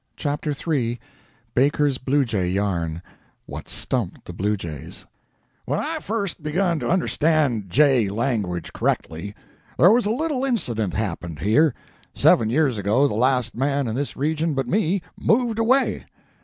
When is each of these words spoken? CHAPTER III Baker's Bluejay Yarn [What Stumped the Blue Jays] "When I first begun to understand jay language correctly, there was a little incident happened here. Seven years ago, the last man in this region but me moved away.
CHAPTER 0.15 0.51
III 0.51 0.99
Baker's 1.53 1.99
Bluejay 1.99 2.49
Yarn 2.51 3.03
[What 3.45 3.69
Stumped 3.69 4.25
the 4.25 4.33
Blue 4.33 4.57
Jays] 4.57 5.05
"When 5.65 5.77
I 5.79 5.99
first 5.99 6.41
begun 6.41 6.79
to 6.79 6.89
understand 6.89 7.69
jay 7.69 8.09
language 8.09 8.73
correctly, 8.73 9.35
there 9.77 9.91
was 9.91 10.07
a 10.07 10.09
little 10.09 10.43
incident 10.43 10.95
happened 10.95 11.37
here. 11.37 11.75
Seven 12.15 12.49
years 12.49 12.79
ago, 12.79 13.07
the 13.07 13.13
last 13.13 13.53
man 13.55 13.87
in 13.87 13.93
this 13.93 14.17
region 14.17 14.55
but 14.55 14.65
me 14.67 15.03
moved 15.19 15.59
away. 15.59 16.05